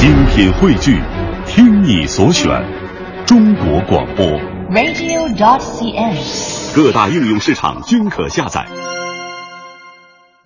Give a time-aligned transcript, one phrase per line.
[0.00, 0.98] 精品汇聚，
[1.44, 2.48] 听你所选，
[3.26, 4.24] 中国广播。
[4.70, 6.74] radio.cn。
[6.74, 8.66] 各大应用市场均可下载。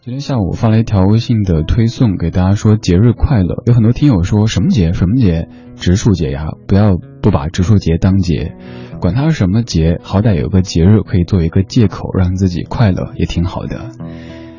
[0.02, 3.62] 今天下午发了一条微信的推送，给大家说节日快乐。
[3.66, 5.46] 有很多听友说什么节什么节，
[5.76, 8.56] 植树节呀，不要不把植树节当节，
[9.00, 13.90] 管它是什么节，好歹有个节日可以作为一个借口让自己快乐，也挺好的。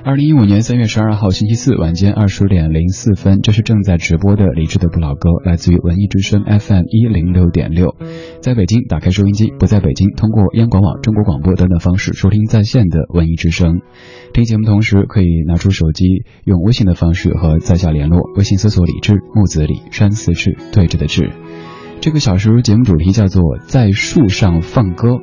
[0.06, 7.96] 二零一五年三月十二号星期四晚间二十点零四分，这是正在直播的李志的不老歌，来自于文艺之声 FM 一零六点六。
[8.39, 13.82] 在北京打开收音机，不在北京通过央广网、中国广播等等方式收听在线的文艺之声。
[14.32, 16.06] 听节目同时可以拿出手机，
[16.43, 18.20] 用微信的方式和在下联络。
[18.36, 21.32] 微信搜索李志，木子李，山寺志，对峙的志。
[22.00, 25.18] 这个小时节目主题叫做在树上放歌。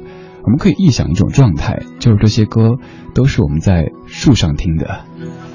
[0.44, 2.78] 我们可以臆想一种状态，就是这些歌
[3.14, 5.04] 都是我们在树上听的。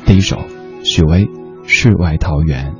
[0.05, 0.37] 第一首，
[0.83, 1.25] 许巍
[1.67, 2.73] 《世外桃源》。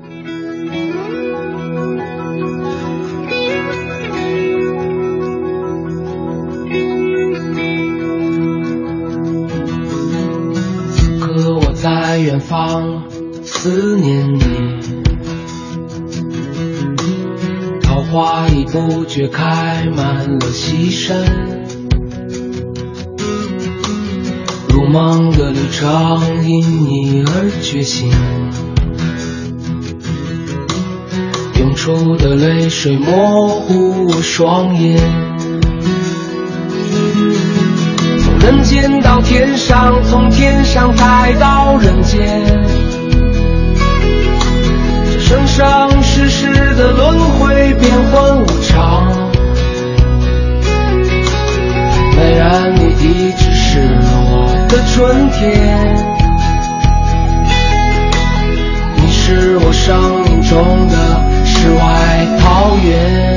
[10.92, 13.10] 此刻我在远方
[13.44, 14.42] 思念你，
[17.84, 21.57] 桃花已不觉开满了西山。
[24.88, 28.10] 茫茫的旅程因你而觉醒，
[31.60, 34.98] 涌出的泪水模糊我双眼。
[38.24, 42.42] 从人间到天上，从天上再到人间，
[45.04, 49.28] 这生生世世的轮回变幻无常。
[52.16, 53.54] 美然你一直
[54.68, 55.96] 的春天，
[58.98, 60.96] 你是我生命中的
[61.46, 63.37] 世外桃源。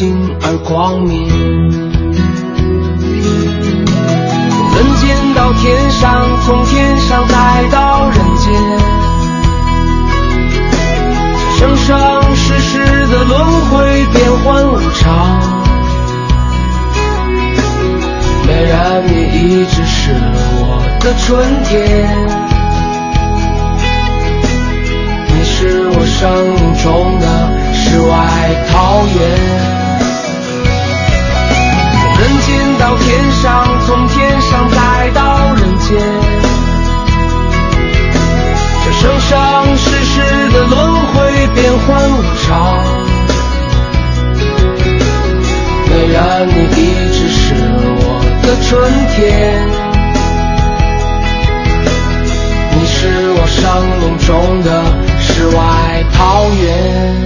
[0.00, 1.28] 心而光明。
[4.72, 7.34] 从人间到天上，从天上再
[7.70, 8.48] 到人间，
[11.58, 11.86] 生生
[12.34, 15.38] 世世的轮回变幻无常。
[18.46, 21.76] 美然你一直是我的春天，
[25.28, 26.88] 你是我生命中
[27.20, 27.24] 的
[27.74, 28.08] 世外
[28.72, 29.89] 桃源。
[32.90, 35.96] 到天上，从天上再到人间，
[38.84, 40.74] 这生生世世的轮
[41.06, 42.82] 回变幻无常。
[45.86, 46.78] 虽然你一
[47.12, 47.54] 直是
[48.00, 48.04] 我
[48.42, 49.22] 的春天，
[52.74, 53.62] 你是我生
[54.00, 54.28] 命中
[54.64, 54.68] 的
[55.20, 55.60] 世外
[56.12, 56.18] 桃
[56.60, 57.19] 源。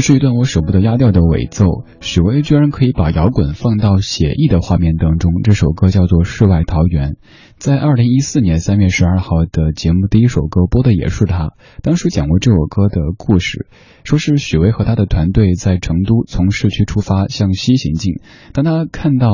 [0.00, 1.66] 是一段我舍不得压掉的尾奏。
[2.00, 5.32] 许巍居然可以把摇滚放到写意的画面当中。
[5.42, 7.12] 这首歌叫做《世外桃源》，
[7.58, 11.50] 在二零一四年三月十二号的节目第一首歌播的也是他。
[11.82, 13.66] 当时讲过这首歌的故事，
[14.04, 18.14] 说是许巍和他的团队在成都从市区出发向西行进，
[18.52, 19.28] 当他看到。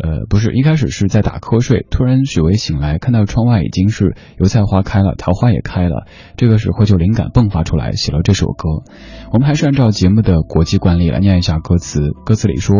[0.00, 6.06] 呃，不是，一开始是在打瞌睡，突然许巍醒来，看到窗外已经是油菜花开了，桃花也开了，
[6.36, 8.84] 这个时候就灵感迸发出来，写了这首歌。
[9.32, 12.76] 我们还是按照节目的国际惯例来念一下歌词，歌词里说：“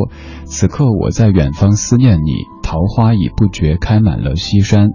[0.47, 2.32] 此刻我在远方思念你。”
[2.69, 4.91] 桃花已不觉开满了西山，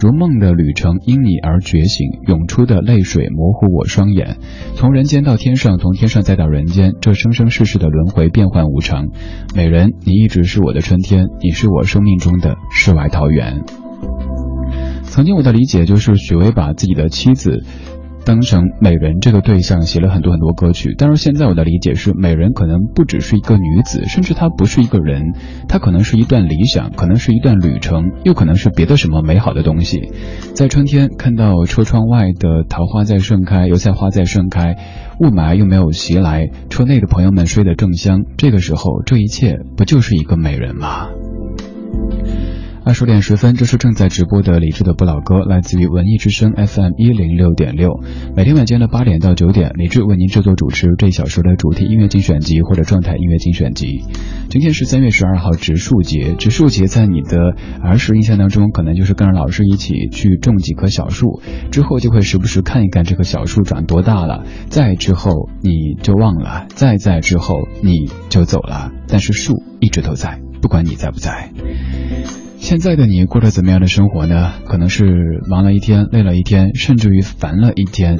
[0.00, 4.38] 如梦的旅程因你而觉醒，涌出的泪水模糊我双眼。
[4.76, 9.08] 从人间到天上，从天上再到人间，这生生世世的轮回变幻无常。
[9.54, 13.62] 美人，你一直是我的春天，你是我生命中的世外桃源。
[15.02, 17.62] 曾经我的理解就是许巍把自己的妻子。
[18.28, 25.32] 当成美人这个对象写了很多很多歌曲，但是现在我的理解是，美人可能不只是一个女子，甚至她不是一个人，
[25.66, 30.12] 她可能是一段理想，可能是一段旅程，又可能是别的什么美好的东西。
[30.52, 34.76] 在春天看到车窗外的桃花在盛开，油菜花在盛开，
[35.20, 41.08] 雾霾又没有袭来，车内的朋友们睡得正香，这个时候，这一切不就是一个美人吗？
[42.88, 48.00] 二十点十分，这是正在直播的李志的不老歌，来自于文艺之声 FM 一零六点六。
[48.34, 54.04] 每天晚间的八点到九点，李志为您制作主持这一小时的主题音乐精选集或者状态音乐精选集。
[54.48, 71.50] 今天是三月十二号植树节，植树节在你的儿时印象当中，可能就是跟着老师一起去种几棵小树，之后就会时不时看一看这棵小树长多大了，再之后你就忘了，再再之后你就走了，但是树一直都在，不管你在不在。
[72.68, 74.52] 现在的你过着怎么样的生活呢？
[74.66, 78.18] 可能是忙了一天，累了一天，甚至于烦了一天，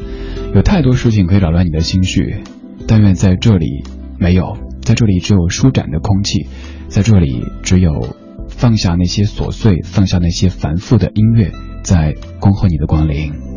[0.54, 2.44] 有太多事情可以扰乱你的心绪。
[2.86, 3.84] 但愿在这里
[4.18, 6.46] 没有，在这里只有舒展的空气，
[6.88, 8.16] 在这里只有
[8.48, 11.52] 放下那些琐碎，放下那些繁复的音乐，
[11.82, 13.47] 在恭候你的光临。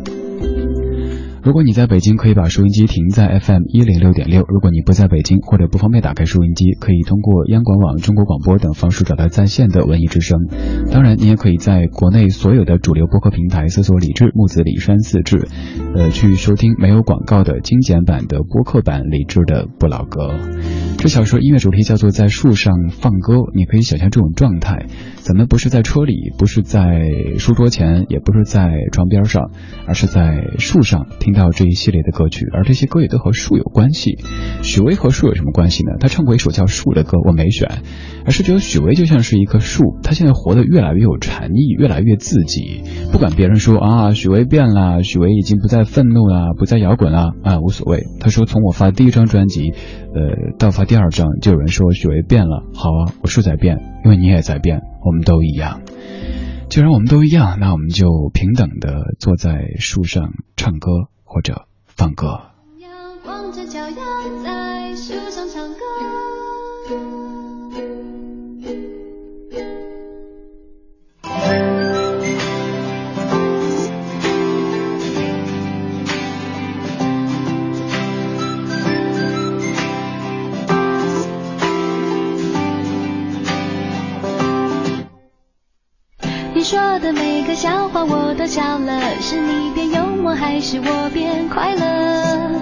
[1.42, 10.38] 如果你在北京，可以把收音机停在 FM 一零六点六；如果你不在北京，或者不方便打开收音机，可以通过央广网、中国广播等方式找到在线的文艺之声。
[10.92, 15.48] 当然，你也可以在国内所有的主流播客平台搜索“李志木子李山四志”，
[15.96, 20.38] 呃，去收听没有广告的精简版的播客版李志的不老歌。
[20.98, 24.86] 这小说音乐主题叫做在树上放歌，你可以想象这种状态。
[25.16, 27.08] 咱们不是在车里，不是在
[27.38, 29.50] 书桌前，也不是在床边上，
[29.86, 34.18] 而是在树上听到这一系列的歌曲，而这些歌也都和树有关系。
[34.62, 35.92] 许巍和树有什么关系呢？
[35.98, 37.68] 他唱过一首叫《树》的歌，我没选，
[38.24, 42.82] 而是觉得许巍就像是一棵树，他现在活得越来越有禅意，越来越自己。
[43.10, 48.04] 不管别人说啊，许巍变了，许巍已经不再愤怒了，不再摇滚了啊，无所谓。
[48.20, 49.72] 他说从我发第一张专辑，
[50.14, 52.62] 呃，到发第二章，就有人说许巍变了。
[52.74, 54.82] 好啊，我树在变，因为你也在变。
[55.04, 55.80] 我们都一样，
[56.68, 62.40] 既然我们都一样，那我们就平等的坐在树上唱歌或者放歌。
[63.24, 63.64] 光在
[64.94, 67.21] 树上唱歌。
[87.62, 92.60] 笑话我都笑了，是你变幽默还是我变快乐？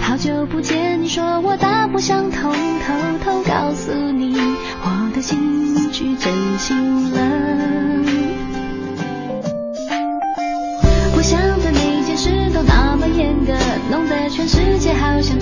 [0.00, 4.34] 好久不见，你说我大不相同，偷偷告诉你，
[4.82, 7.20] 我的心去真心了。
[11.14, 13.52] 我想的每件事都那么严格，
[13.90, 15.38] 弄得全世界好像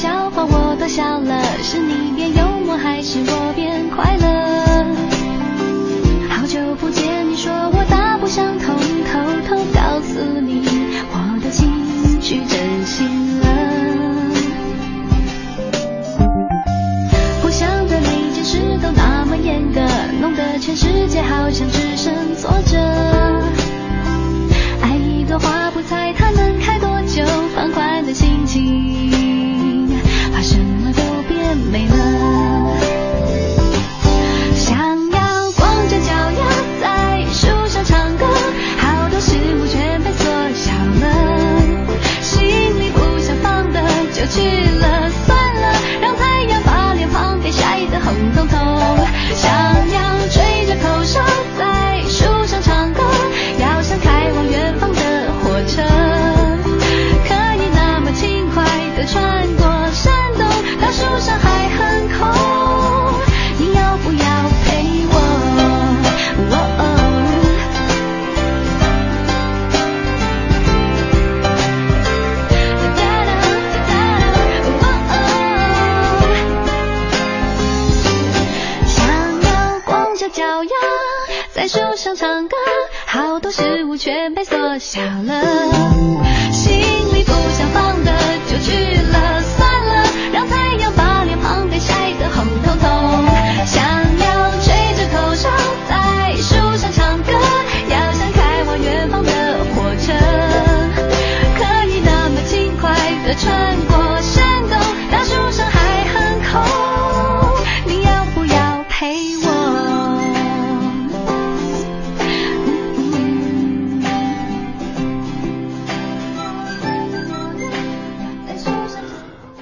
[0.00, 3.69] 笑话我都笑了是你变幽默还是我变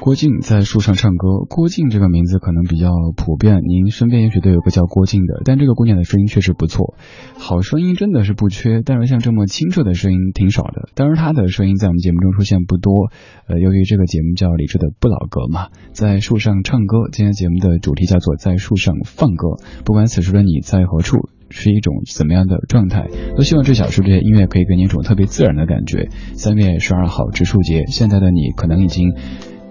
[0.09, 1.45] 郭靖在树上唱歌。
[1.51, 5.43] 郭靖这个名字可能比较普遍，您身边也许都有个叫郭靖的。
[5.45, 6.95] 但这个姑娘的声音确实不错，
[7.37, 10.89] 好声音真的是不缺，但是像这么清澈的声音挺少的。
[10.95, 13.11] 当然，她的声音在我们节目中出现不多。
[13.49, 17.11] 呃，由于这个节目叫李志的不老歌嘛，在树上唱歌。
[17.13, 19.63] 今天节目的主题叫做在树上放歌。
[19.85, 21.29] 不管此时的你在何处。
[21.51, 23.09] 是一种怎么样的状态？
[23.35, 26.11] 都希望这小树这些音乐可以给你一种特别自然的感觉。
[26.35, 29.15] 三月十二号植树节，现在的你可能已经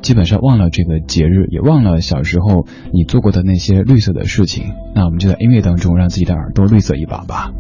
[0.08, 4.72] 基本上忘了这个节日，也忘了小时候你做过的那些绿色的事情。
[4.96, 7.52] 那我们就在音乐当中让自己的耳朵绿色一把吧。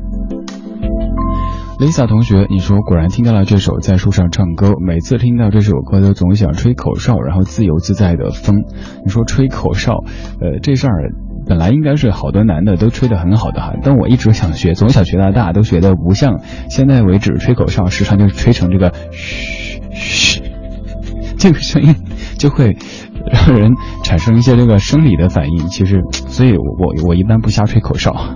[1.77, 8.63] Lisa 同学，你说果然听到了这首《在树上唱歌》，每次听到这首歌都总想吹口哨，然后自由自在的风。
[9.03, 10.05] 你说吹口哨，
[10.39, 11.11] 呃，这事儿。
[11.49, 16.39] 本来应该是好多男的都吹得很好的哈，但我一直想学，从小学到大都学的不像。
[16.69, 20.41] 现在为止，吹口哨时常就是吹成这个嘘嘘，
[21.37, 21.95] 这个声音
[22.37, 22.77] 就会
[23.31, 25.67] 让人产生一些这个生理的反应。
[25.67, 28.35] 其实，所以我我一般不瞎吹口哨。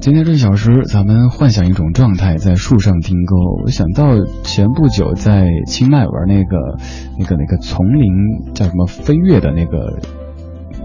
[0.00, 3.34] 今天这小时，咱们幻想一种状态，在树上听歌。
[3.64, 6.56] 我想到前不久在清迈玩那个
[7.18, 10.25] 那个那个丛林叫什么飞跃的那个。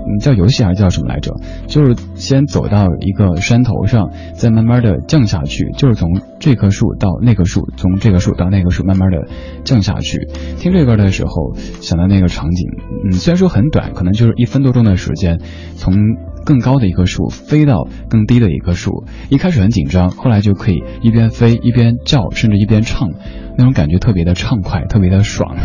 [0.06, 1.36] 嗯，叫游戏还是叫什么来着？
[1.68, 9.28] 就是先走到一个山头上，再慢慢的降下去，就是从这棵树到那棵树，从这棵树到那棵树，慢慢的
[9.64, 10.28] 降下去。
[10.58, 12.68] 听这歌的时候，想到那个场景，
[13.06, 15.40] 嗯，虽然说很短，可能就是一分多钟的时间，
[15.76, 15.96] 从
[16.44, 23.10] 更高的一棵树飞到更低的一棵树，一开始很紧张，后来就可以一边飞一边叫，甚至一边唱，
[23.58, 25.56] 那种感觉特别的畅快，特别的爽。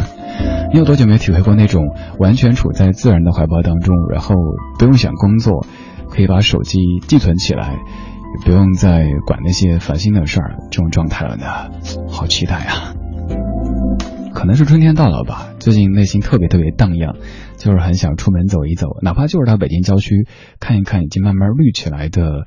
[0.73, 1.85] 你有多久没体会过那种
[2.19, 4.35] 完全处在自然的怀抱当中，然后
[4.79, 5.67] 不用想工作，
[6.11, 11.47] 可以把手机寄存起来，也不用再管那些烦心的事儿这种状态了呢？
[12.09, 12.95] 好期待啊！
[14.35, 17.17] 可能是春天到了吧，最近内心特别特别荡漾，
[17.57, 20.27] 就是很想出门走一走，哪怕就是到北京郊区
[20.61, 22.47] 看一看已经慢慢绿起来的，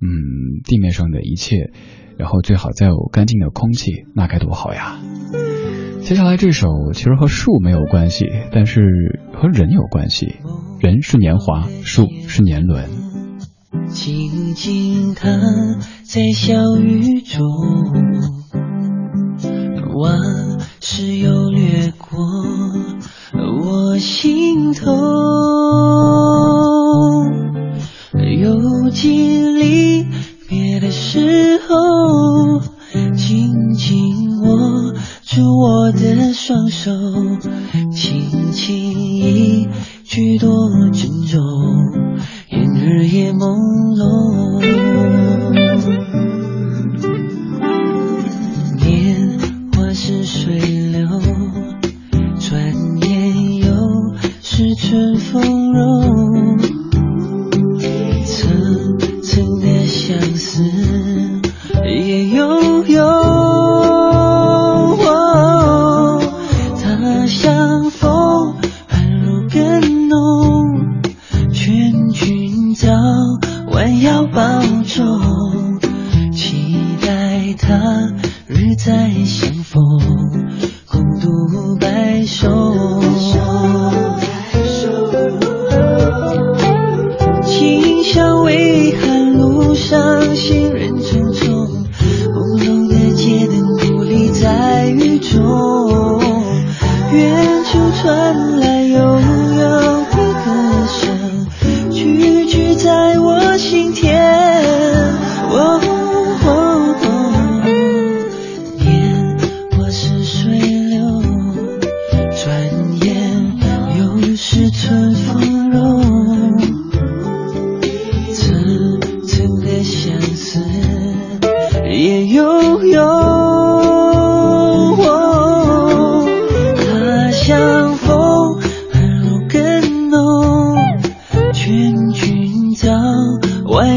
[0.00, 1.72] 嗯，地面上的一切，
[2.16, 4.96] 然后最好再有干净的空气，那该多好呀！
[6.04, 10.36] 接下来这首其实和树没有关系，但是和人有关系。
[10.78, 12.90] 人是年华，树是年轮。
[13.88, 15.40] 静静躺
[16.04, 17.40] 在小雨中，
[19.94, 20.20] 往
[20.78, 22.18] 事又掠过
[23.32, 24.92] 我心头，
[28.12, 30.04] 又经离
[30.50, 32.60] 别的时候，
[33.14, 34.92] 紧紧握。
[35.34, 36.92] 住我的双手，
[37.92, 39.66] 轻轻一
[40.04, 40.70] 句多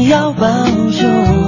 [0.02, 0.46] 要保
[0.90, 1.47] 重。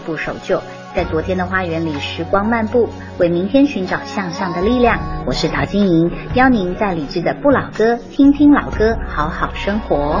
[0.00, 0.60] 不守旧。
[0.94, 4.98] 在昨天的花园里，时光漫步，为明天寻找向上的力量。
[5.26, 10.20] 我是陶晶莹，邀您在理智的不老歌，听听老歌，好好生活。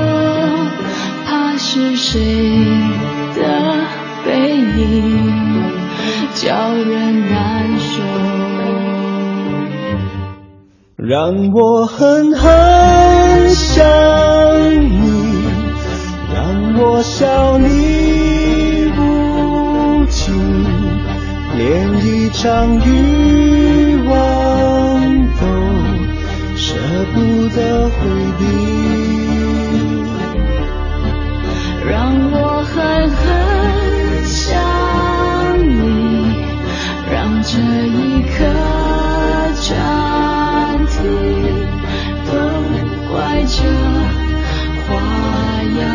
[1.73, 2.19] 是谁
[3.33, 3.41] 的
[4.25, 5.63] 背影
[6.35, 8.03] 叫人难受。
[10.97, 13.85] 让我狠狠想
[14.81, 14.99] 你，
[16.33, 20.35] 让我笑你无情，
[21.57, 24.11] 连一场欲望
[25.39, 25.45] 都
[26.57, 26.75] 舍
[27.13, 27.95] 不得回
[28.37, 28.70] 避。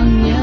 [0.06, 0.35] 花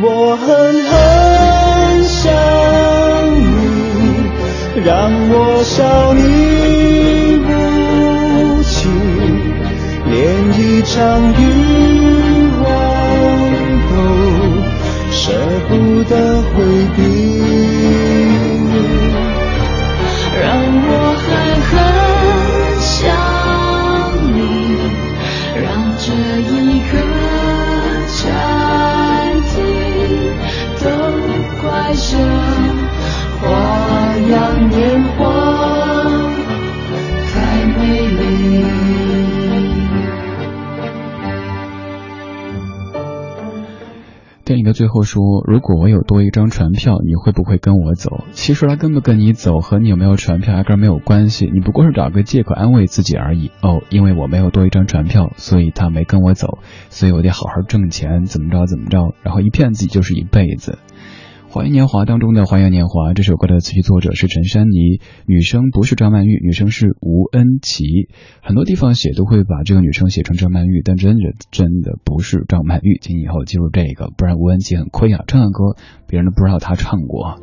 [0.00, 0.46] 我狠
[0.84, 2.32] 狠想
[3.34, 6.20] 你，让我笑你
[7.36, 8.90] 无情，
[10.08, 10.16] 连
[10.56, 11.57] 一场雨。
[44.88, 53.50] 最后说：“如果我有多一张船票，你会不会跟我走？”其实他跟不跟你走和你有没有船票压根没有关系，你不过是找个借口安慰自己而已。
[53.60, 60.78] 哦，因为我没有多一张船票，所以他没跟我走，所以我得好好挣钱，怎么着怎么着，然后一骗自己就是一辈子。
[61.50, 67.84] 《花样年华》当中的《花样年华》这首歌的词曲作者是陈珊妮，女生不是张曼玉，女生是吴恩琪。
[68.42, 75.74] 很多地方写都会把这个女生写成张曼玉，但真的真的不是张曼玉，请以后记住这个，不然吴恩琪很亏啊，唱的歌
[76.06, 77.40] 别人都不知道她唱过。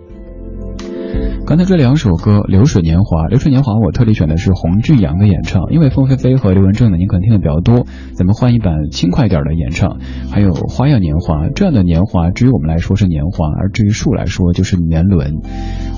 [1.46, 10.00] 刚才这两首歌《流水年华》，《流水年华》我特地选的是洪俊阳的演唱，因为凤飞飞和刘文正呢，您可能听的比较多，咱们换一版轻快点的演唱。
[10.32, 15.36] 还有《花样年华》这样的年华，至于我们来说是年华，而至于树来说就是年轮。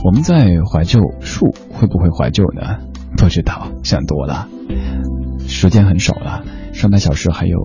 [0.03, 2.79] 我们在怀旧，树会不会怀旧呢？
[3.17, 4.47] 不知道，想多了。
[5.47, 7.57] 时间很少了，上半小时还有。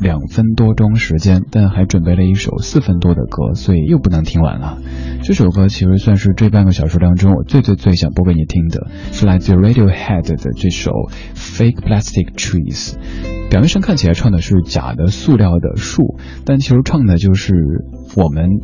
[0.00, 4.78] 两分多钟时间，但还准备了一首四分多的歌，所以又不能听完了。
[5.22, 10.90] 这首歌其实算是这半个小时当中我最最最想播给你听的，是来自 Radiohead 的这首
[11.34, 12.94] Fake Plastic Trees。
[13.50, 17.54] 表面上看起来唱的是假的塑料的树，但其实唱的就是
[18.16, 18.60] 我们。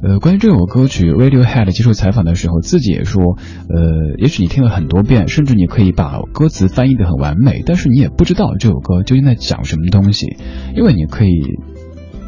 [0.00, 3.36] 呃，关于这首歌曲，Radiohead 接受采访的时候，自己也说，
[3.68, 10.36] 呃，也许你听了很多遍，甚至你可以把歌词翻译的很完美，但是你也不知道这首歌究竟在讲什么东西，
[10.76, 11.42] 因为你可以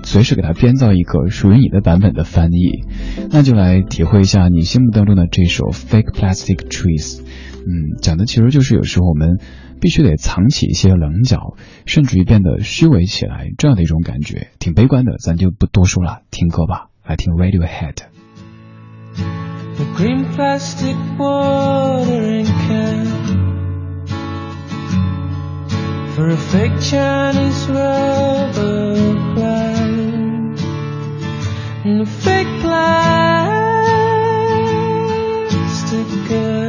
[0.02, 2.82] 随时给它编造一个属于你的版本的翻译。
[3.30, 7.20] 那就来体会一下你心目当中的这首 Fake Plastic Trees。
[7.20, 9.38] 嗯，讲的其实就是有时候我们
[9.80, 11.54] 必须得藏起一些棱角，
[11.86, 15.12] 甚至于变得虚伪起来，这样的一种感觉，挺悲观的。
[15.22, 16.89] 咱就不多说了，听歌吧。
[17.10, 18.06] 来听 Radiohead。
[19.16, 23.06] The green plastic watering can
[26.14, 28.94] for a fake Chinese rubber
[29.34, 30.60] plant
[31.84, 33.48] and a fake plastic
[36.28, 36.59] girl.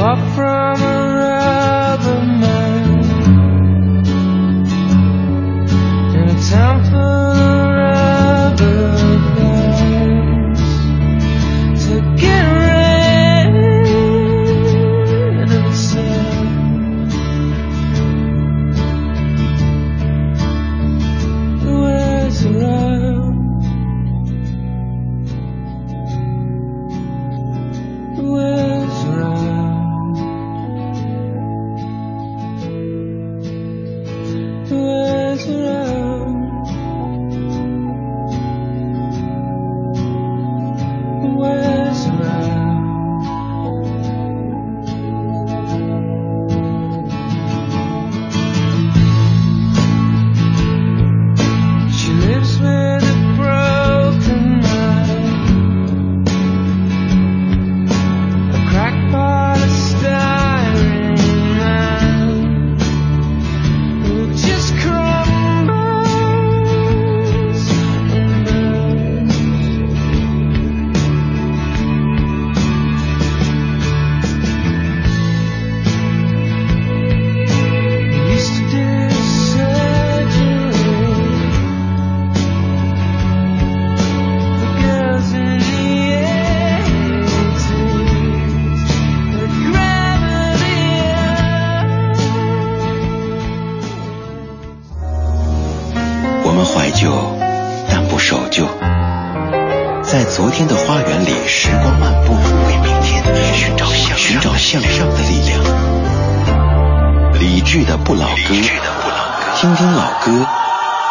[0.00, 2.57] Up from a rubber mat.
[97.00, 97.12] 旧，
[97.88, 98.64] 但不守旧。
[100.02, 103.22] 在昨天的花园里，时光漫步，为明天
[103.54, 105.62] 寻找向寻找向上的力量。
[107.38, 108.52] 理智的不老歌，
[109.54, 110.44] 听听老歌，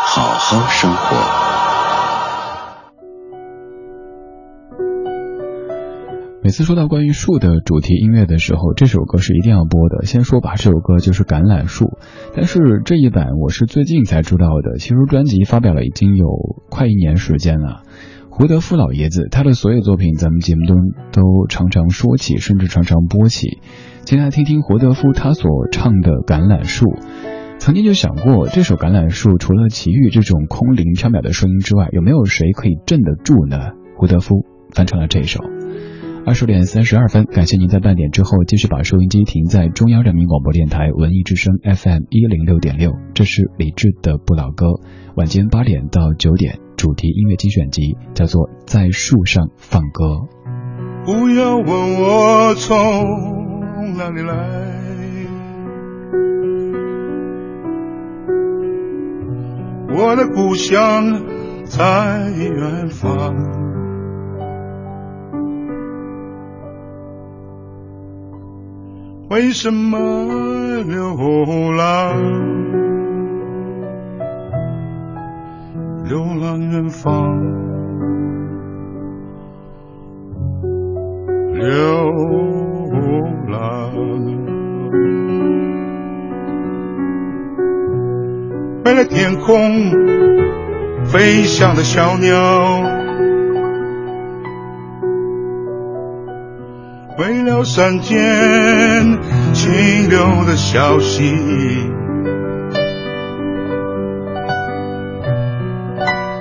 [0.08, 1.16] 好好生活。
[6.44, 10.06] 每次说到关于树的主题音乐的时候，这首歌是一定要播的。
[10.06, 11.86] 先说吧，这首歌就是《橄榄树》，
[12.38, 14.78] 但是这一版我是最近才知道的。
[14.78, 16.28] 其实专辑发表了已经有
[16.70, 17.82] 快一年时间了。
[18.30, 20.78] 胡德夫老爷子，他的所有作品咱们节目中
[21.12, 23.58] 都常常说起，甚至常常播起。
[24.06, 26.86] 先来听听胡德夫他所唱的《橄榄树》。
[27.58, 33.58] 曾经就想过，这首《橄榄树》除了齐豫这种空灵飘渺的声音之外，有没有谁可以镇得住呢？
[33.98, 34.46] 胡德夫
[34.76, 35.57] 翻唱了这首。
[36.28, 44.66] 二十点三十二分，感谢您在半点之后继续把收音机停在中央人民广播电台文艺之声 FM 一零六点六，这是李志的不老歌。
[45.16, 46.60] 晚间八点到九点。
[46.76, 50.04] 主题音乐精选集叫做《在树上放歌》。
[51.06, 54.36] 不要问我从哪里来，
[59.98, 61.24] 我的故乡
[61.64, 63.67] 在远方。
[69.30, 69.98] 为什么
[70.84, 71.14] 流
[71.74, 72.16] 浪？
[76.06, 77.12] 流浪远方，
[81.54, 81.68] 流
[83.50, 83.92] 浪。
[88.86, 89.92] 为了天空
[91.04, 92.87] 飞翔的小鸟，
[97.18, 98.18] 为了山间
[99.54, 101.34] 清流的小溪。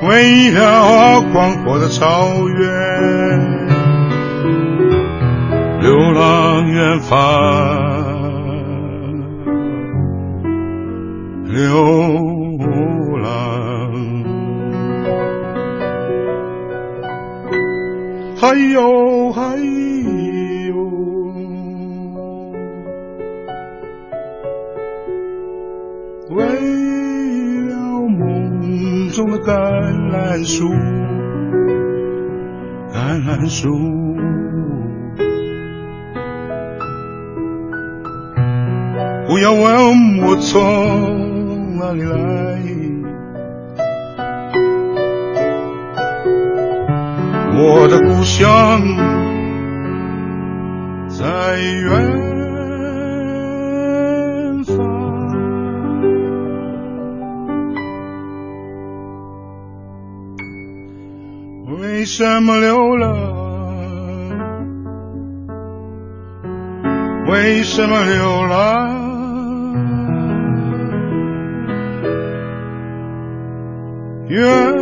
[0.07, 2.61] 为了广阔的草原，
[5.81, 7.17] 流浪远方，
[11.45, 11.85] 流
[13.23, 13.27] 浪。
[18.39, 19.86] 还有，还有
[29.17, 29.51] 种的橄
[30.13, 30.69] 榄树，
[32.93, 33.71] 橄榄树，
[39.27, 42.61] 不要问我从哪里来，
[47.57, 48.83] 我的故乡
[51.09, 52.16] 在远。
[62.19, 63.13] 什么流浪？
[67.29, 68.57] 为什么流浪？
[74.29, 74.76] 远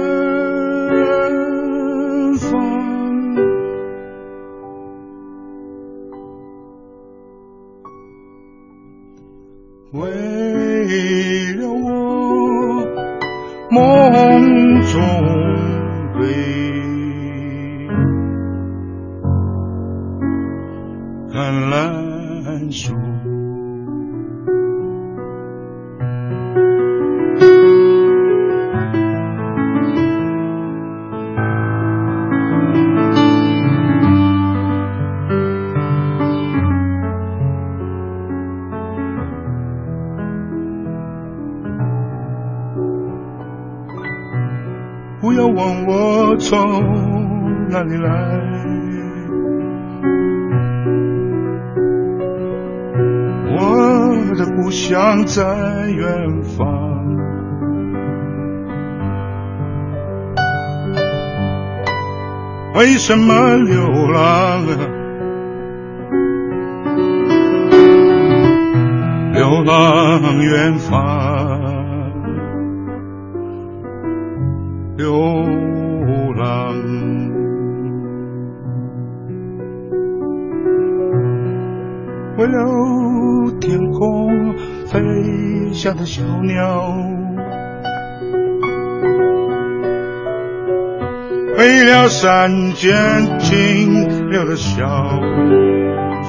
[91.65, 92.93] 为了山间
[93.39, 94.85] 清流的小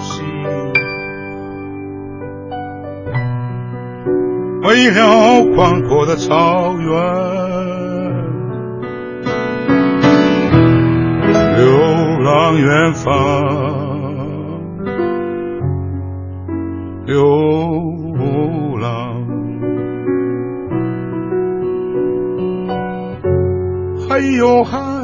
[0.01, 0.23] 溪，
[4.63, 6.87] 为了广阔的草原，
[11.57, 11.67] 流
[12.23, 13.11] 浪远方，
[17.05, 17.19] 流
[18.79, 18.85] 浪。
[24.07, 24.94] 还有还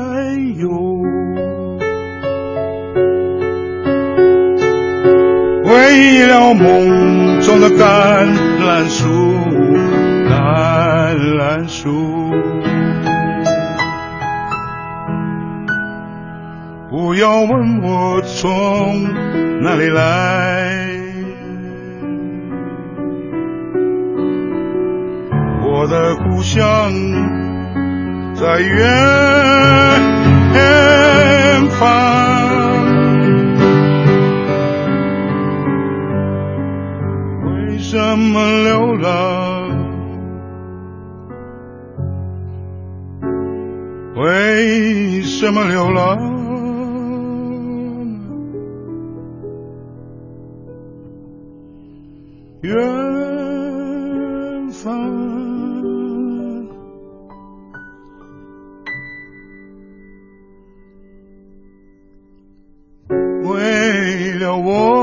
[5.74, 8.28] 为了梦中的橄
[8.60, 9.08] 榄树，
[10.28, 12.30] 橄榄树，
[16.90, 19.04] 不要问我从
[19.62, 20.90] 哪里来，
[25.64, 26.92] 我的故乡
[28.36, 28.82] 在远
[31.80, 32.31] 方。
[38.12, 39.72] 为什么流浪？
[44.18, 46.18] 为什么流浪？
[52.64, 52.76] 远
[54.72, 54.92] 方，
[63.44, 65.01] 为了我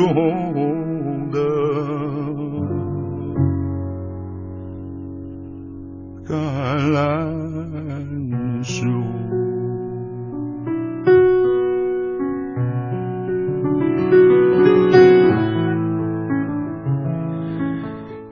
[0.00, 0.79] 梦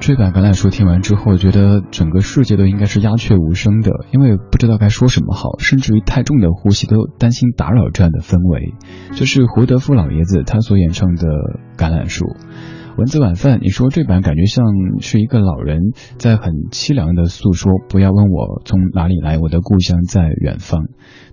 [0.09, 8.73] 这版橄榄树听完之后，觉得整个世界都应该是鸦雀无声的，因为不知道该说什么好，甚至于太重的呼吸都担心打扰这样的氛围。
[9.15, 11.27] 这是胡德夫老爷子他所演唱的
[11.77, 12.25] 《橄榄树》。
[12.97, 14.65] 蚊子晚饭，你说这版感觉像
[14.99, 20.87] 是一个老人在很凄凉的诉说，不要问我从哪里来，我的故乡在远方。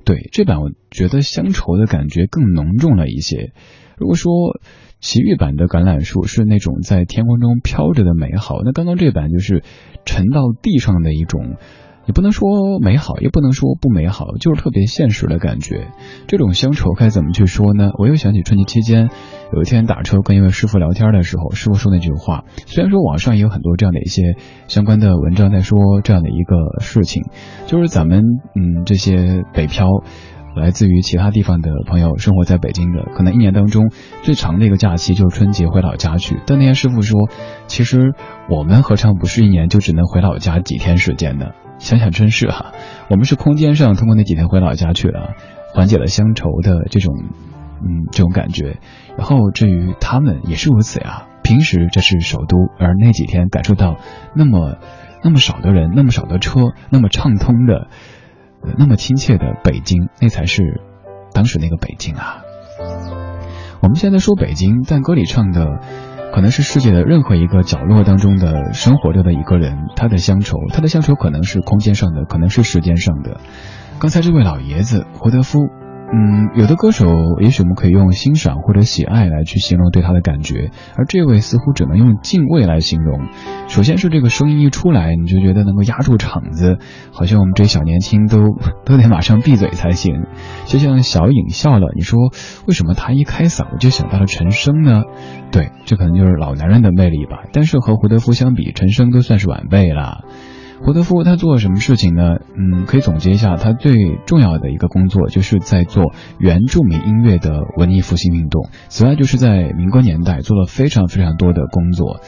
[0.03, 3.53] 对，这版我觉得乡愁的感觉更浓重了一些。
[3.97, 4.31] 如果说
[4.99, 9.63] 奇遇版的橄榄树是那种在天空中飘着的美好，那刚刚这版就是
[10.05, 11.57] 沉到地上的一种，
[12.07, 15.89] 也不能说美好，也不能说不美好，就是特别现实的感觉。
[16.27, 17.91] 这种乡愁该怎么去说呢？
[17.99, 19.09] 我又想起春节期间
[19.53, 22.45] 有一天打车跟一位师傅聊天的时候，师傅说那句话。
[22.65, 24.35] 虽然说网上也有很多这样的一些
[24.67, 27.23] 相关的文章在说这样的一个事情，
[27.67, 28.23] 就是咱们
[28.55, 29.87] 嗯这些北漂。
[30.55, 33.91] 来自于其他地方的朋友，生活在北京的，可能一年当中
[34.23, 36.39] 最长的一个假期就是春节回老家去。
[36.47, 37.29] 但那天师傅说，
[37.67, 38.13] 其实
[38.49, 41.47] 我们何尝不是一年就只能回老家几天时间呢？
[41.77, 42.71] 想想真是哈，
[43.09, 45.33] 我们是空间上通过那几天回老家去了，
[45.73, 47.13] 缓解了乡愁的这种
[47.81, 48.79] 嗯这种感觉。
[49.17, 53.97] 然后至于他们也是如此呀，平时这是首都，而那几天感受到
[54.35, 54.77] 那么
[55.21, 57.87] 那么少的人，那么少的车，那么畅通的。
[58.77, 60.81] 那么亲切的北京，那才是
[61.33, 62.41] 当时那个北京啊！
[63.81, 65.79] 我们现在说北京，但歌里唱的
[66.33, 73.39] 可能是世界的任何一个角落当中的生活着的一个人，他的乡愁，他的乡愁可能是空间上的，可能是时间上的。
[73.99, 75.59] 刚才这位老爷子胡德夫。
[76.13, 77.05] 嗯，有的歌手
[77.41, 83.27] 也许我们可以用欣赏或者喜爱来去形容对他的感觉，而这位似乎只能用敬畏来形容。
[83.67, 86.77] 首先是这个声音一出来，你就觉得能够压住场子，
[87.11, 90.25] 好像我们这小年轻都 都得马上闭嘴才行。
[90.65, 92.31] 就像小影笑了，你说
[92.67, 95.01] 为什么他一开嗓就想到了陈升呢？
[95.51, 97.43] 对，这可能就是老男人的魅力吧。
[97.51, 100.23] 但是和胡德夫相比，陈升都算是晚辈了。
[100.85, 102.35] 胡德夫他做了什么事情呢？
[102.55, 108.69] 嗯，可以总结一下，他最重要的一个工作就是在做原住民音乐的文艺复兴运动。
[108.87, 112.19] 此外，就是在民歌年代做了非常非常多的工作。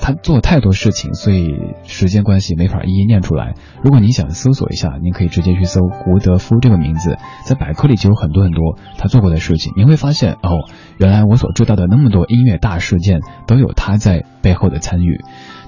[0.00, 1.46] 他做太多事情，所以
[1.82, 3.54] 时间关系没法一一念出来。
[3.82, 9.74] 如果你想搜索一下，您可以直接去搜胡德夫这个名字，在百科里就有很多很多他做过的事情。
[9.76, 10.64] 您会发现，哦，
[10.98, 15.20] 原来我所知道的那么多音乐大事件都有他在背后的参与。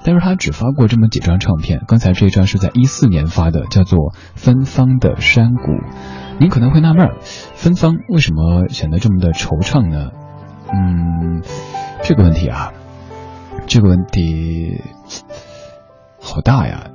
[0.03, 3.99] 但是他只发过这么几张唱片，刚才这一张是在一四年发的，叫做
[4.35, 5.61] 《芬芳的山谷》。
[6.39, 10.11] 您可能会纳闷，芬芳为什么显得这么的惆怅呢？
[10.71, 11.41] 嗯，
[12.03, 12.71] 这个问题啊，
[13.67, 14.81] 这个问题
[16.21, 16.91] 好大呀。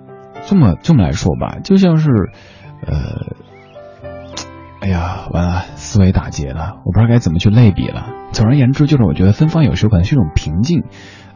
[0.47, 2.11] 这么这么来说吧，就像是，
[2.87, 2.93] 呃，
[4.81, 8.09] 哎呀，完了，思维打结了，我不知道该怎么去类比了。
[8.33, 10.85] 总而言之，就是我觉得芬芳有时候可能是一种平静。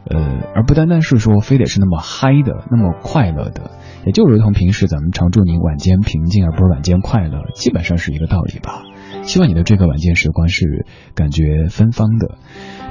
[0.05, 0.17] 呃，
[0.55, 3.71] 而不单单是说非得是那么嗨的、那么快乐的，
[4.05, 8.83] 也就如同平时咱们常祝您晚间平静，而不是晚间快乐，基本上是一个道理吧。
[9.23, 12.37] 希望你的这个晚间时光是感觉芬芳的。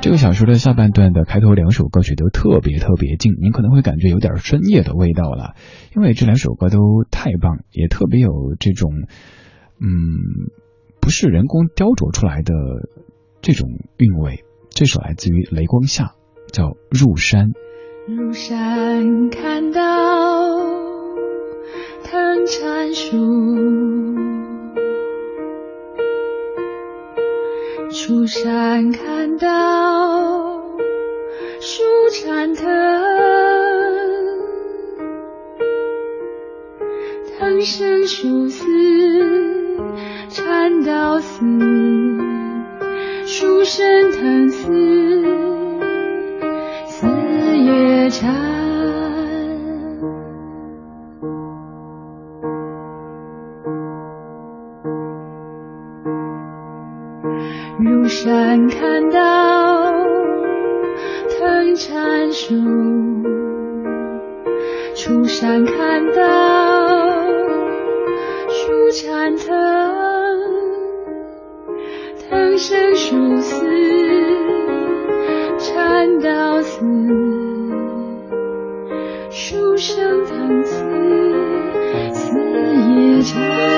[0.01, 5.55] 这个小说的下半段的开头两首歌曲都特别特别静，您可能会感觉有点深夜的味道了，
[5.97, 6.79] 因为这两首歌都
[7.11, 8.31] 太棒，也特别有
[8.61, 8.93] 这种，
[9.81, 10.53] 嗯，
[11.01, 12.53] 不是人工雕琢出来的
[13.41, 14.45] 这种韵味。
[14.71, 16.13] 这首来自于雷光下。
[16.53, 17.53] 叫入山，
[18.07, 19.81] 入山看到
[22.05, 23.17] 藤缠树，
[27.91, 30.63] 出山看到
[31.61, 31.83] 树
[32.13, 32.67] 缠藤，
[37.39, 38.65] 藤生树死，
[40.31, 41.45] 缠到死，
[43.27, 45.68] 树生藤，死
[47.69, 48.35] 也缠。
[57.81, 59.93] 入山看到
[61.39, 62.55] 藤缠树，
[64.95, 66.23] 出山看到
[68.49, 69.47] 树缠藤，
[72.29, 73.65] 藤生树死，
[75.59, 76.85] 缠到死，
[79.81, 80.75] 树生藤死，
[82.13, 83.78] 死也缠。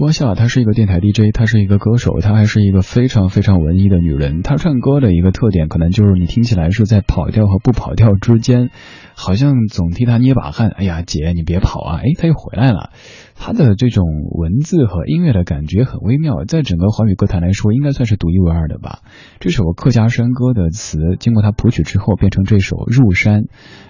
[0.00, 4.40] 光夏，她是一个电台 DJ，她是一个歌手，她还是一个非常非常文艺的女人。
[4.40, 8.70] 她唱歌的一个特点，可能就是你听起来是在跑调和不跑调之间，
[9.20, 10.70] 好像总替他捏把汗。
[10.70, 11.96] 哎呀，姐，你别跑啊！
[11.98, 12.90] 哎，他又回来了。
[13.34, 19.00] 他的这种文字和音乐的感觉很微妙，在整个华语歌坛来说，应该算是独一无二的吧。
[19.38, 23.42] 这首客家山歌的词，经过他谱曲之后，变成这首《入山》。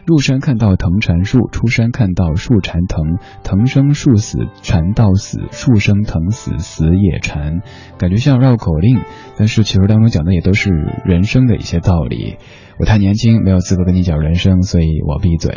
[0.04, 7.60] 入山看到藤缠树，出山看到树缠藤，藤生树死，缠到死，树生藤死，死也缠。
[7.98, 9.00] 感觉像绕口令，
[9.36, 10.70] 但是其实当中讲的也都是
[11.04, 12.36] 人生的一些道理。
[12.80, 15.54] 我太年轻，没有资格跟你讲人生，所以我闭嘴。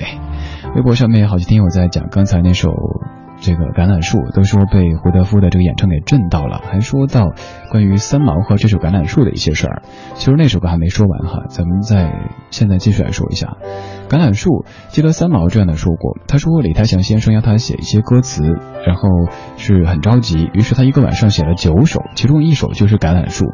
[0.75, 2.71] 微博上面好几天我在讲刚才那首。
[3.41, 7.33] 这个橄榄树都说被胡德夫的这个演唱给震到了，还说到
[7.71, 9.81] 关于三毛和这首橄榄树的一些事儿。
[10.13, 13.57] 其实那首歌还没说完哈，咱们再现在继续来说一下
[14.13, 14.63] 橄榄树。
[14.89, 18.43] 记得三毛这样的说过，他说李泰祥先生要他写一些歌词，
[18.85, 19.09] 然后
[19.57, 23.45] 是很着急，于是他一个晚上写了九首，其中一首就是橄榄树，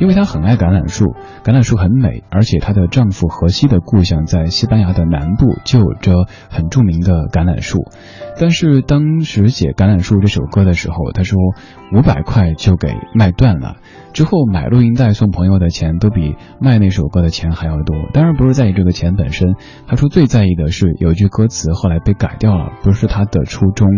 [0.00, 7.90] 因为他很爱橄榄树，橄榄树很美，而且她的丈夫荷西的故乡在西班牙的南部，就有着很著名的橄榄树。
[8.38, 11.36] 但是当时写《橄榄树》这首歌的时候，他说
[11.92, 13.78] 五百块就给卖断了。
[14.14, 17.94] 之后买录音带送朋友的钱都比卖那首歌的钱还要多。
[18.14, 19.56] 当然不是在意这个钱本身，
[19.86, 23.88] 他说最在意的是有一句歌词后来被改掉了，不是他的初衷，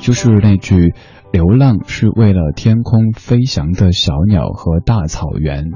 [0.00, 0.94] 就是那句
[1.32, 5.72] “流浪是为了天空飞翔的小鸟和大草原”。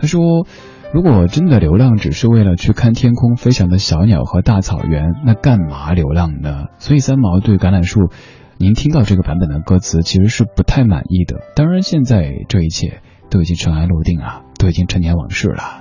[0.00, 0.46] 他说。
[0.94, 6.66] 如果真的流浪只是为了去看天空飞翔的小鸟和大草原，那干嘛流浪呢？
[6.76, 8.10] 所以三毛对橄榄树，
[8.58, 11.38] 您听到这个版本的歌词其实是不太满意的。
[11.56, 13.00] 当然，现在这一切
[13.32, 15.80] 都已经尘埃落定了，都已经陈年往事了。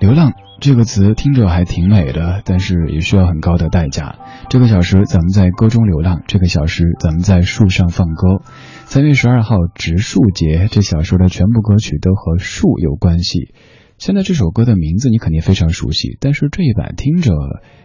[0.00, 4.16] 流浪这个词听着还挺美的，但是也需要很高的代价。
[4.50, 8.42] 这个小时咱们在歌中流浪，这个小时咱们在树上放歌。
[8.84, 13.54] 三月十二号植树节，这小说的全部歌曲都和树有关系。
[13.96, 17.32] 现在这首歌的名字你肯定非常熟悉，但是这一版听着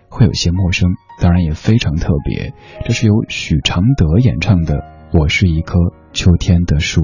[0.10, 2.54] 会有些陌生，当然也非常特别。
[2.86, 4.76] 这是由许常德演唱的
[5.16, 5.78] 《我是一棵
[6.12, 7.02] 秋天的树》。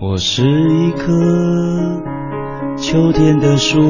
[0.00, 1.10] 我是一棵
[2.76, 3.80] 秋天的树，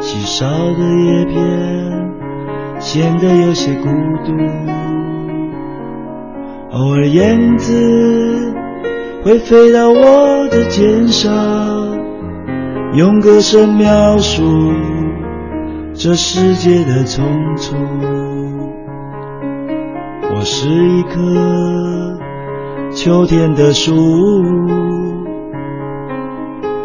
[0.00, 1.40] 稀少的叶片。
[2.80, 3.88] 显得有些孤
[4.26, 4.32] 独，
[6.72, 8.52] 偶尔燕子
[9.22, 11.32] 会飞到我的肩上，
[12.94, 14.42] 用歌声描述
[15.94, 17.22] 这世界的匆
[17.56, 17.76] 匆。
[20.34, 22.18] 我是一棵
[22.90, 23.94] 秋天的树，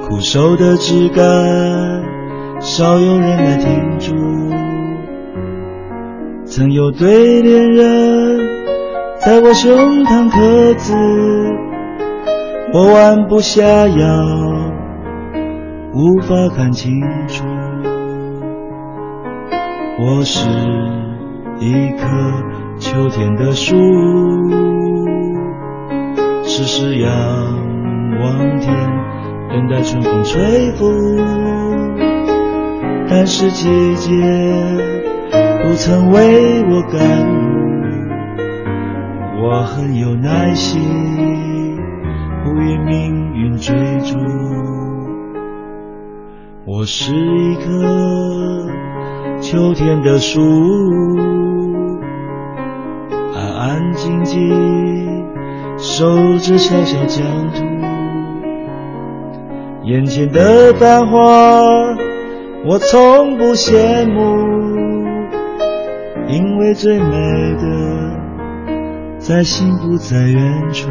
[0.04, 1.24] 枯瘦的枝干
[2.60, 4.14] 少有人来停驻。
[6.46, 8.40] 曾有对恋人
[9.20, 10.94] 在我胸膛刻字，
[12.74, 14.06] 我弯不下腰，
[15.94, 17.46] 无法看清楚。
[20.00, 20.48] 我是
[21.60, 22.06] 一棵
[22.78, 23.76] 秋天的树，
[26.44, 27.12] 时时仰
[28.22, 28.72] 望天，
[29.50, 30.86] 等待春风吹拂。
[33.10, 34.12] 但是季节
[35.64, 37.02] 不曾为我感
[39.42, 40.80] 悟，我很有耐心，
[42.44, 44.16] 不与命运追逐。
[46.68, 47.72] 我是一棵
[49.40, 50.42] 秋天的树，
[53.34, 54.50] 安安静静
[55.78, 56.06] 守
[56.40, 57.24] 着小小疆
[57.54, 57.64] 土，
[59.84, 61.62] 眼前的繁华
[62.66, 64.20] 我从不羡慕，
[66.28, 68.18] 因为最美的
[69.20, 70.90] 在心不在远处。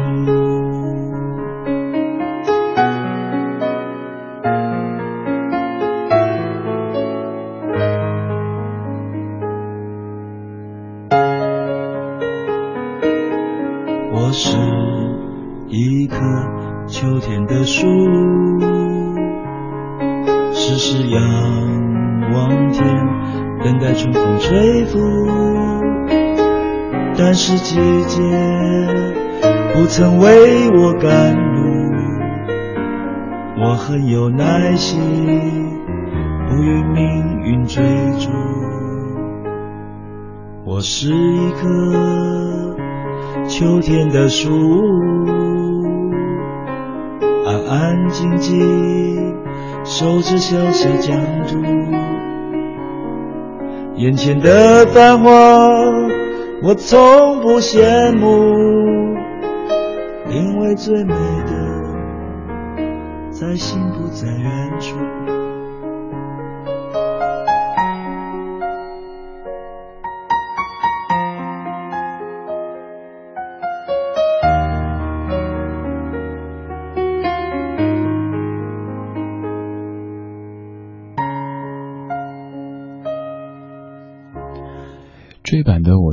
[40.77, 42.75] 我是一棵
[43.47, 44.47] 秋天的树，
[47.47, 49.35] 安安静静
[49.83, 51.57] 守着小小疆土。
[53.95, 55.31] 眼前的繁华，
[56.61, 58.27] 我从不羡慕，
[60.29, 61.15] 因为最美
[61.47, 61.53] 的
[63.31, 64.95] 在心不在远处。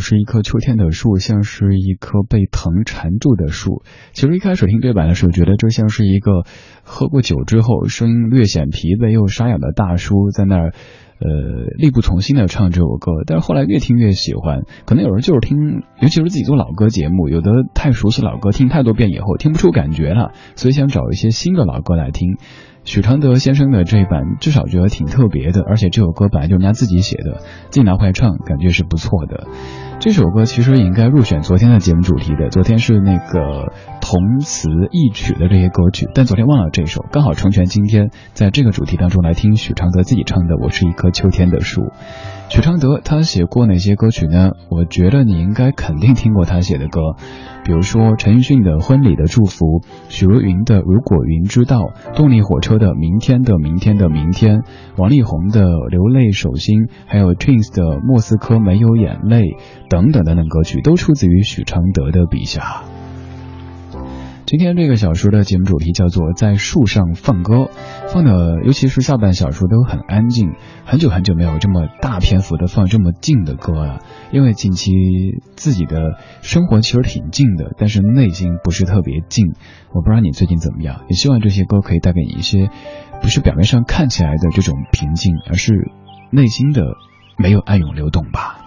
[0.05, 3.82] 是一棵秋天的树，像是一棵被藤缠住的树。
[4.12, 6.44] 其实一开始听这版的时候，觉得这像是一个
[6.82, 10.74] 喝过酒之后声音略显疲惫又沙哑的大叔在那儿，
[11.20, 11.28] 呃，
[11.78, 13.12] 力不从心的唱这首歌。
[13.26, 15.57] 但是后来越听越喜欢，可能有人就是听，
[16.02, 22.36] 尤其是自己做老歌节目，有的太熟悉老歌，听太多遍以后听不出感觉了，所以想找一些新的老歌来听。
[22.85, 29.47] 许常德先生的这一版至少觉得挺特别的，而且这首歌本来就人家自己写的，自己拿回来唱，感觉是不错的。
[30.01, 33.72] 这首歌其实也应该入选昨天的节目主题的，昨天是那个
[34.03, 41.80] 同词异曲的这些歌曲，但昨天忘了这首，刚好成全今天在这个主题当中来听许常德自己唱的《我是一棵秋天的树》。
[42.51, 44.53] 许常德他写过哪些歌曲呢？
[44.68, 47.01] 我觉得你应该肯定听过他写的歌，
[47.64, 51.80] 比如说陈奕迅的《婚礼的祝福》，许茹芸的《如果云知道》，
[52.14, 54.59] 动力火车的《明天的明天的明天》，
[54.97, 59.40] 王力宏的《流泪手心》，还有 Twins 的《莫斯科没有眼泪》
[59.90, 62.84] 等等等等歌曲，都出自于许常德的笔下。
[64.57, 67.70] 今天这个小时的节目主题叫做在树上放歌，
[68.07, 70.52] 放的尤其是下半小时都很安静，
[70.84, 73.98] 很久很久没有这么大篇幅的放这么静的歌了。
[74.30, 74.92] 因为近期
[75.57, 79.55] 自己的生活其实挺静的，但是内心不是特别静。
[79.92, 82.70] 我不知道你最近怎么样，也希望这些歌可以带给你一些
[83.20, 85.90] 不是表面上看起来的这种平静，而是
[86.30, 86.84] 内心的
[87.36, 88.61] 没有暗涌流动吧。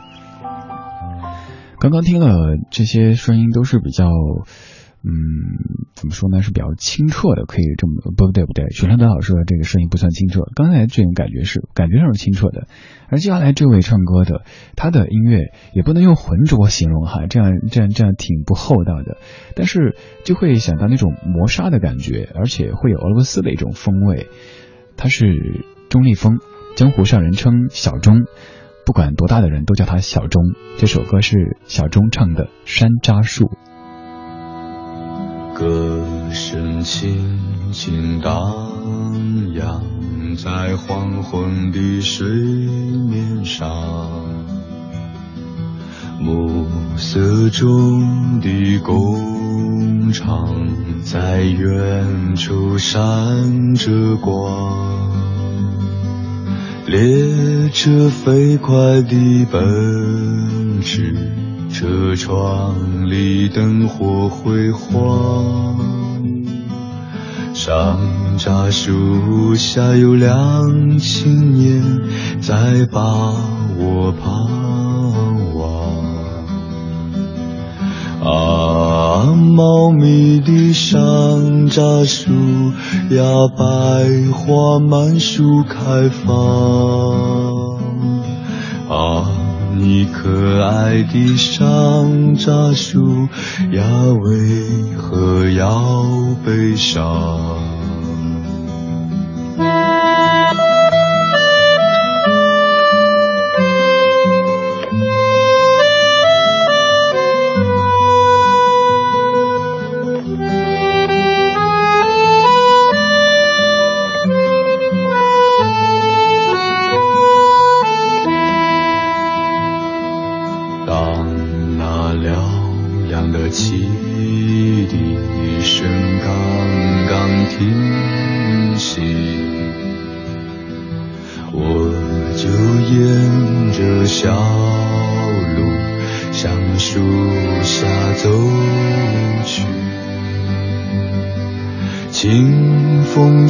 [1.80, 4.12] 刚刚听了这些声音，都是比较。
[5.04, 5.14] 嗯，
[5.96, 6.42] 怎么说呢？
[6.42, 12.68] 是比较清澈的，可以这么不对不对，许常德老师的这个声音不算清澈，刚才这种感觉是感觉上是清澈的，
[13.08, 14.42] 而接下来这位唱歌的，
[14.76, 19.18] 他的音乐也不能用浑浊形容哈，这样这样这样挺不厚道的，
[19.56, 19.96] 但是
[20.26, 24.28] 就会想到那种磨砂的感觉，而且会有俄罗斯的一种风味。
[24.98, 26.40] 他是钟立风，
[26.76, 28.26] 江湖上人称小钟，
[28.86, 30.44] 不管多大的人都叫他小钟。
[30.78, 33.46] 这首歌是小钟唱的《山楂树》。
[35.60, 37.18] 歌声轻
[37.72, 38.54] 轻荡
[39.56, 39.82] 漾
[40.38, 43.68] 在黄昏的水面上，
[46.20, 46.64] 暮
[46.96, 50.54] 色中的工厂
[51.04, 55.10] 在远处闪着光，
[56.86, 61.32] 列车飞快地奔驰。
[61.72, 65.76] 车窗里灯火辉煌，
[67.54, 67.96] 山
[68.38, 71.84] 楂树下有两青年
[72.42, 73.02] 在把
[73.78, 74.26] 我盼
[75.56, 75.68] 望。
[78.24, 82.32] 啊，茂密的山楂树
[83.16, 83.64] 呀，百
[84.34, 87.78] 花满树开放。
[88.90, 89.30] 啊，
[89.80, 93.28] 你可爱的山楂树
[93.72, 93.86] 呀，
[94.22, 97.87] 为何要悲伤？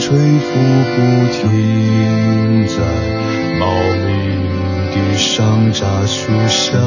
[0.07, 0.21] 吹拂
[0.95, 0.97] 不
[1.33, 2.75] 停，在
[3.59, 3.67] 茂
[4.05, 4.07] 密
[4.95, 6.79] 的山楂树下，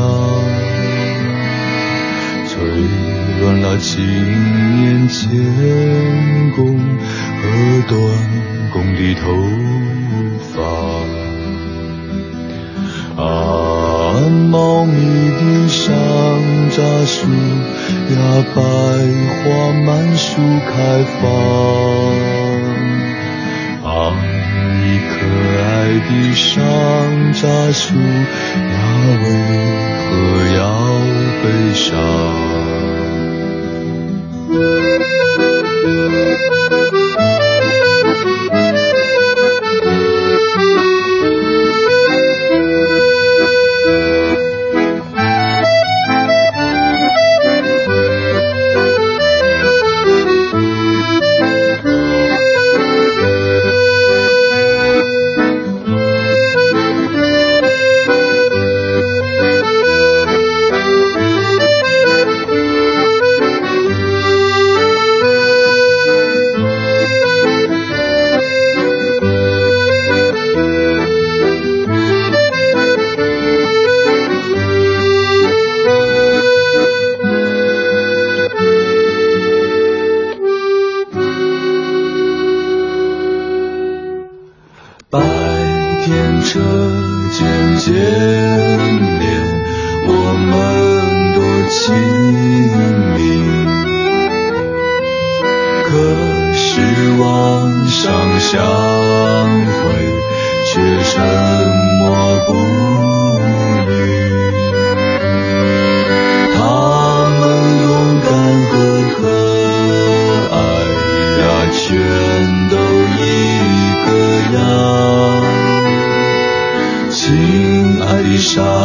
[2.49, 2.57] 吹
[3.43, 4.03] 乱了青
[4.81, 5.29] 年钳
[6.57, 6.79] 工
[7.43, 7.45] 和
[7.91, 8.01] 短
[8.73, 9.21] 工的头
[10.55, 10.57] 发。
[13.23, 13.23] 啊，
[14.51, 14.95] 茂密
[15.29, 15.93] 的山
[16.71, 17.29] 楂树
[18.15, 18.19] 呀，
[18.57, 18.63] 百
[19.45, 19.45] 花
[19.85, 22.40] 满树开放。
[26.13, 26.61] 一上
[27.33, 28.79] 楂树那
[29.23, 29.25] 为
[30.07, 30.11] 何
[30.57, 30.61] 要
[31.43, 31.45] 悲
[31.75, 31.89] 伤。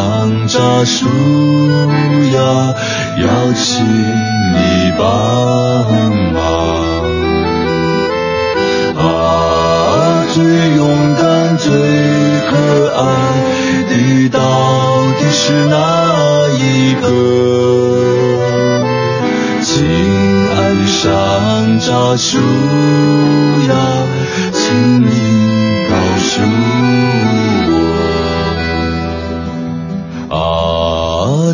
[0.06, 1.08] 山楂树
[2.36, 2.38] 呀
[3.18, 4.58] 要请你
[5.00, 5.04] 帮
[6.32, 6.38] 忙。
[8.96, 9.04] 啊
[10.32, 10.38] 最
[10.76, 11.72] 勇敢最
[12.50, 12.54] 可
[12.96, 13.02] 爱
[13.90, 14.38] 的到
[15.18, 15.74] 底是哪
[16.54, 16.62] 一
[17.02, 17.04] 个？
[19.64, 19.74] 亲
[20.52, 21.02] 爱的山
[21.82, 22.38] 楂树
[23.68, 23.74] 呀
[24.54, 25.10] 请你
[25.90, 26.32] 告诉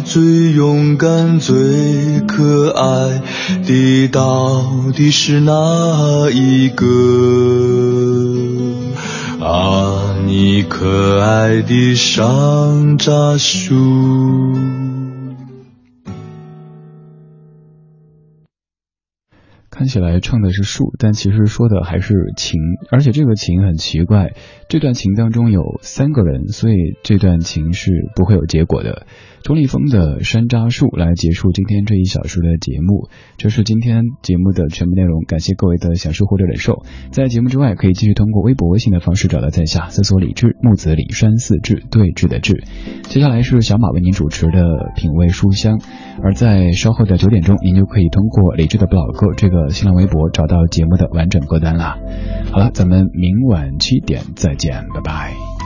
[0.03, 3.21] 最勇敢、最可爱
[3.65, 4.07] 的？
[4.09, 6.85] 到底是哪一个
[9.39, 10.17] 啊？
[10.25, 13.65] 你可爱的山楂树。
[19.69, 22.59] 看起来唱的是树，但其实说的还是情，
[22.91, 24.33] 而且这个情很奇怪。
[24.69, 29.07] 这段情当中有三个人，所以这段情是不会有结果的。
[29.43, 35.23] 钟立风的《山楂树》来结束今天这一小时的节目，这是今天节目的全部内容。
[35.23, 36.83] 感谢各位的享受或者忍受。
[37.11, 42.63] 在节目之外，可以继续通过微博、微信的方式找到在下，搜索李志木子李山四志对峙的志。
[43.03, 45.79] 接下来是小马为您主持的品味书香，
[46.23, 51.97] 而在稍后的九点钟，您就可以通过李志的不老歌这个新浪微博找到节目的完整歌单啦。
[52.51, 55.60] 好了，咱们明晚七点再见，拜拜。